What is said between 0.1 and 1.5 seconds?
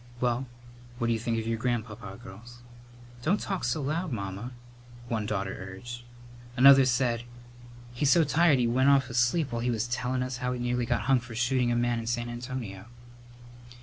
Well, what d'you think of